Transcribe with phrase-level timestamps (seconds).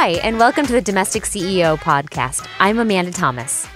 [0.00, 2.46] Hi, and welcome to the Domestic CEO podcast.
[2.60, 3.66] I'm Amanda Thomas.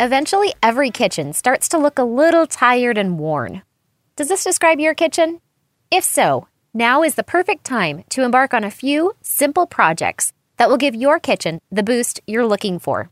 [0.00, 3.62] Eventually, every kitchen starts to look a little tired and worn.
[4.16, 5.40] Does this describe your kitchen?
[5.88, 10.68] If so, now is the perfect time to embark on a few simple projects that
[10.68, 13.08] will give your kitchen the boost you're looking for.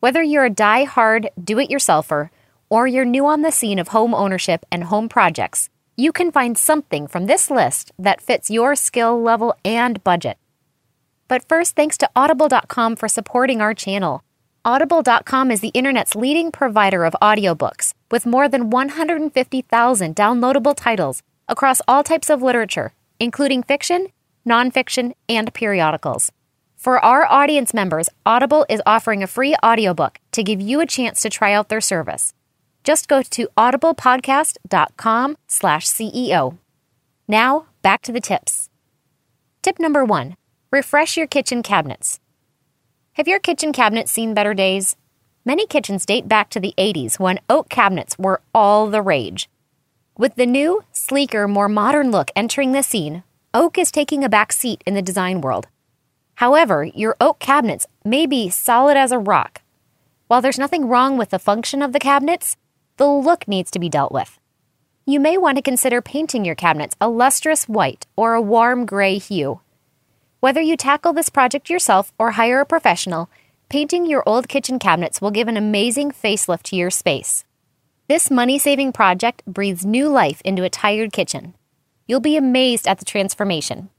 [0.00, 2.30] Whether you're a die hard do it yourselfer
[2.68, 6.58] or you're new on the scene of home ownership and home projects, you can find
[6.58, 10.36] something from this list that fits your skill level and budget.
[11.28, 14.24] But first, thanks to Audible.com for supporting our channel.
[14.64, 21.80] Audible.com is the internet's leading provider of audiobooks with more than 150,000 downloadable titles across
[21.86, 24.08] all types of literature, including fiction,
[24.46, 26.32] nonfiction, and periodicals.
[26.76, 31.20] For our audience members, Audible is offering a free audiobook to give you a chance
[31.22, 32.32] to try out their service.
[32.84, 36.58] Just go to audiblepodcast.com slash CEO.
[37.26, 38.70] Now, back to the tips.
[39.60, 40.36] Tip number one,
[40.70, 42.20] refresh your kitchen cabinets.
[43.14, 44.96] Have your kitchen cabinets seen better days?
[45.44, 49.48] Many kitchens date back to the 80s when oak cabinets were all the rage.
[50.18, 53.22] With the new, sleeker, more modern look entering the scene,
[53.54, 55.68] oak is taking a back seat in the design world.
[56.34, 59.62] However, your oak cabinets may be solid as a rock.
[60.26, 62.56] While there's nothing wrong with the function of the cabinets,
[62.98, 64.38] the look needs to be dealt with.
[65.06, 69.16] You may want to consider painting your cabinets a lustrous white or a warm gray
[69.16, 69.60] hue.
[70.40, 73.28] Whether you tackle this project yourself or hire a professional,
[73.68, 77.44] painting your old kitchen cabinets will give an amazing facelift to your space.
[78.06, 81.54] This money saving project breathes new life into a tired kitchen.
[82.06, 83.90] You'll be amazed at the transformation.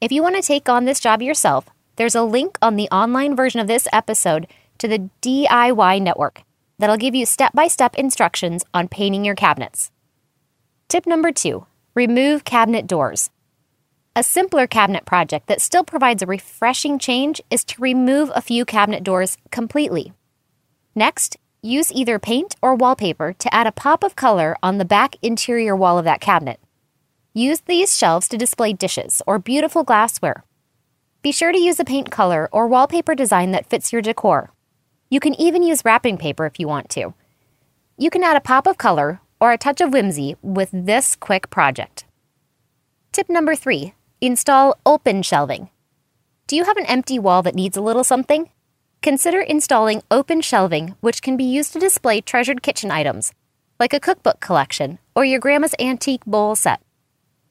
[0.00, 3.34] If you want to take on this job yourself, there's a link on the online
[3.34, 4.46] version of this episode
[4.78, 6.42] to the DIY network
[6.78, 9.90] that'll give you step by step instructions on painting your cabinets.
[10.86, 13.30] Tip number two remove cabinet doors.
[14.18, 18.64] A simpler cabinet project that still provides a refreshing change is to remove a few
[18.64, 20.12] cabinet doors completely.
[20.96, 25.14] Next, use either paint or wallpaper to add a pop of color on the back
[25.22, 26.58] interior wall of that cabinet.
[27.32, 30.42] Use these shelves to display dishes or beautiful glassware.
[31.22, 34.50] Be sure to use a paint color or wallpaper design that fits your decor.
[35.10, 37.14] You can even use wrapping paper if you want to.
[37.96, 41.50] You can add a pop of color or a touch of whimsy with this quick
[41.50, 42.04] project.
[43.12, 45.70] Tip number three install open shelving.
[46.46, 48.50] Do you have an empty wall that needs a little something?
[49.00, 53.32] Consider installing open shelving, which can be used to display treasured kitchen items,
[53.78, 56.80] like a cookbook collection or your grandma's antique bowl set.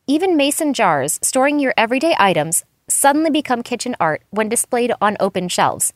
[0.08, 5.48] Even mason jars storing your everyday items suddenly become kitchen art when displayed on open
[5.48, 5.94] shelves.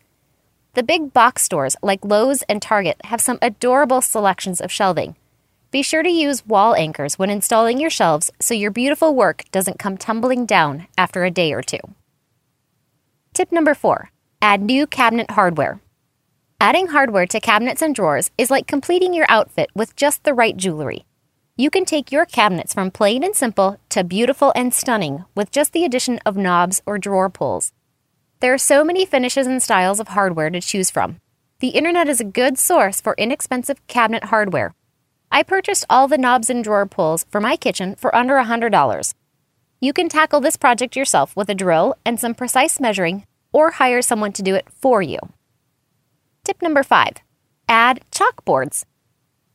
[0.74, 5.16] The big box stores like Lowe's and Target have some adorable selections of shelving.
[5.72, 9.80] Be sure to use wall anchors when installing your shelves so your beautiful work doesn't
[9.80, 11.80] come tumbling down after a day or two.
[13.34, 14.12] Tip number four
[14.42, 15.80] add new cabinet hardware.
[16.59, 20.58] Adding hardware to cabinets and drawers is like completing your outfit with just the right
[20.58, 21.06] jewelry.
[21.56, 25.72] You can take your cabinets from plain and simple to beautiful and stunning with just
[25.72, 27.72] the addition of knobs or drawer pulls.
[28.42, 31.22] There are so many finishes and styles of hardware to choose from.
[31.59, 34.74] The internet is a good source for inexpensive cabinet hardware.
[35.31, 39.14] I purchased all the knobs and drawer pulls for my kitchen for under $100.
[39.80, 44.02] You can tackle this project yourself with a drill and some precise measuring or hire
[44.02, 45.20] someone to do it for you.
[46.44, 47.14] Tip number five
[47.70, 48.84] add chalkboards.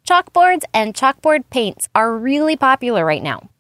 [0.09, 3.51] Chalkboards and chalkboard paints are really popular right now.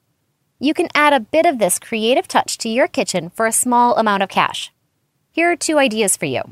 [0.59, 3.95] You can add a bit of this creative touch to your kitchen for a small
[3.97, 4.73] amount of cash.
[5.33, 6.43] Here are two ideas for you.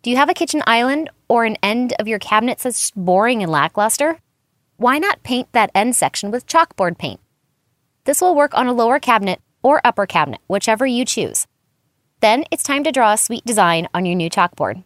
[0.00, 3.52] Do you have a kitchen island or an end of your cabinet that's boring and
[3.52, 4.20] lackluster?
[4.76, 7.20] Why not paint that end section with chalkboard paint?
[8.04, 11.46] This will work on a lower cabinet or upper cabinet, whichever you choose.
[12.20, 14.84] Then it's time to draw a sweet design on your new chalkboard.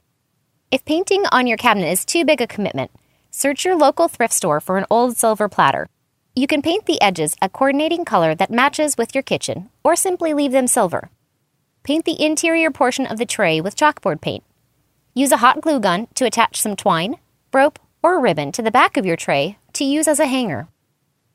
[0.70, 2.90] If painting on your cabinet is too big a commitment,
[3.32, 5.88] Search your local thrift store for an old silver platter.
[6.34, 10.34] You can paint the edges a coordinating color that matches with your kitchen, or simply
[10.34, 11.10] leave them silver.
[11.84, 14.42] Paint the interior portion of the tray with chalkboard paint.
[15.14, 17.16] Use a hot glue gun to attach some twine,
[17.52, 20.68] rope, or ribbon to the back of your tray to use as a hanger.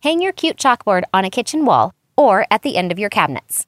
[0.04, 3.66] Hang your cute chalkboard on a kitchen wall or at the end of your cabinets.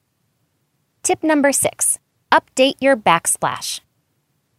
[1.02, 1.98] Tip number six
[2.30, 3.80] update your backsplash.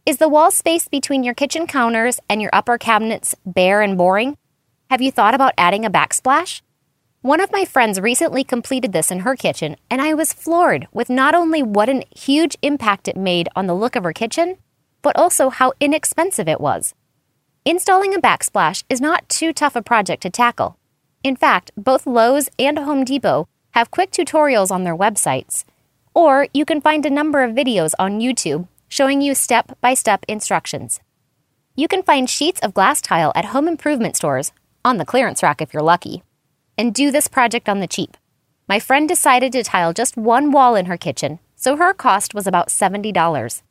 [0.05, 4.37] Is the wall space between your kitchen counters and your upper cabinets bare and boring?
[4.89, 6.61] Have you thought about adding a backsplash?
[7.21, 11.09] One of my friends recently completed this in her kitchen, and I was floored with
[11.09, 14.57] not only what a huge impact it made on the look of her kitchen,
[15.01, 16.95] but also how inexpensive it was.
[17.69, 20.79] Installing a backsplash is not too tough a project to tackle.
[21.23, 25.65] In fact, both Lowe's and Home Depot have quick tutorials on their websites
[26.15, 30.25] Or you can find a number of videos on YouTube showing you step by step
[30.27, 30.99] instructions.
[31.75, 34.51] You can find sheets of glass tile at home improvement stores,
[34.83, 36.23] on the clearance rack if you're lucky,
[36.75, 38.17] and do this project on the cheap.
[38.67, 42.47] My friend decided to tile just one wall in her kitchen, so her cost was
[42.47, 43.61] about $70.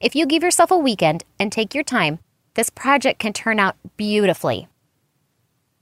[0.00, 2.18] If you give yourself a weekend and take your time,
[2.56, 4.66] this project can turn out beautifully.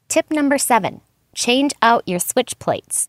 [0.08, 1.00] Tip number seven
[1.34, 3.08] change out your switch plates.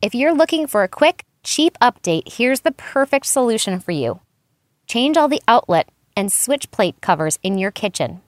[0.00, 4.20] If you're looking for a quick, cheap update, here's the perfect solution for you.
[4.86, 8.22] Change all the outlet and switch plate covers in your kitchen.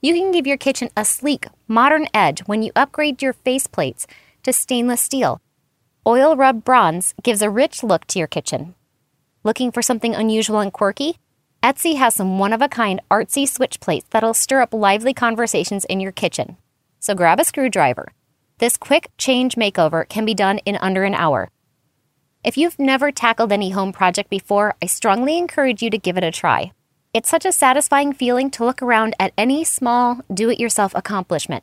[0.00, 4.06] You can give your kitchen a sleek, modern edge when you upgrade your face plates
[4.42, 5.40] to stainless steel.
[6.06, 8.74] Oil rubbed bronze gives a rich look to your kitchen.
[9.44, 11.18] Looking for something unusual and quirky?
[11.62, 15.84] Etsy has some one of a kind artsy switch plates that'll stir up lively conversations
[15.84, 16.56] in your kitchen.
[16.98, 18.12] So grab a screwdriver.
[18.58, 21.50] This quick change makeover can be done in under an hour.
[22.42, 26.24] If you've never tackled any home project before, I strongly encourage you to give it
[26.24, 26.72] a try.
[27.14, 31.62] It's such a satisfying feeling to look around at any small, do it yourself accomplishment.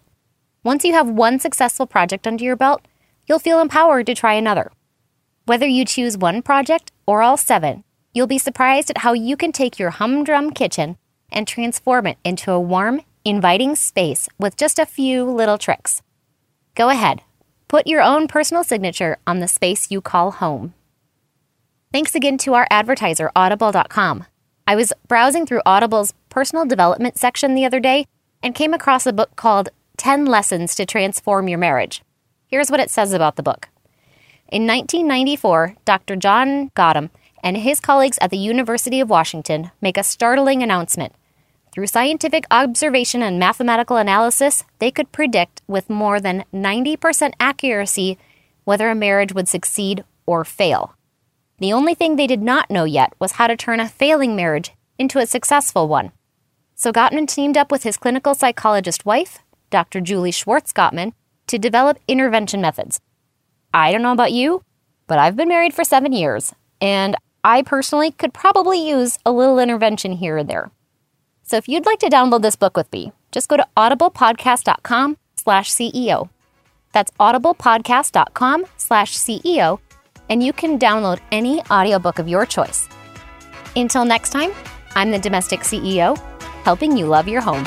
[0.64, 2.88] Once you have one successful project under your belt,
[3.28, 4.72] you'll feel empowered to try another.
[5.46, 7.84] Whether you choose one project or all seven,
[8.14, 10.98] You'll be surprised at how you can take your humdrum kitchen
[11.32, 16.02] and transform it into a warm, inviting space with just a few little tricks.
[16.74, 17.22] Go ahead,
[17.68, 20.74] put your own personal signature on the space you call home.
[21.92, 24.26] Thanks again to our advertiser, Audible.com.
[24.66, 28.06] I was browsing through Audible's personal development section the other day
[28.42, 32.04] and came across a book called 10 Lessons to Transform Your Marriage.
[32.48, 33.68] Here's what it says about the book.
[34.52, 36.16] In 1994, Dr.
[36.16, 37.10] John Gottman
[37.44, 41.14] and his colleagues at the University of Washington make a startling announcement.
[41.72, 48.18] Through scientific observation and mathematical analysis, they could predict with more than 90% accuracy
[48.64, 50.96] whether a marriage would succeed or fail.
[51.60, 54.72] The only thing they did not know yet was how to turn a failing marriage
[54.98, 56.12] into a successful one.
[56.76, 59.40] So Gottman teamed up with his clinical psychologist wife,
[59.70, 60.02] Dr.
[60.02, 61.14] Julie Schwartz Gottman,
[61.48, 63.02] to develop intervention methods.
[63.74, 64.64] I don't know about you,
[65.08, 69.60] but I've been married for seven years, and I personally could probably use a little
[69.60, 70.72] intervention here or there.
[71.44, 75.72] So if you'd like to download this book with me, just go to audiblepodcast.com slash
[75.72, 76.30] CEO.
[76.92, 79.80] That's audiblepodcast.com slash CEO,
[80.30, 82.88] and you can download any audiobook of your choice.
[83.76, 84.52] Until next time,
[84.96, 86.18] I'm the Domestic CEO,
[86.64, 87.66] helping you love your home.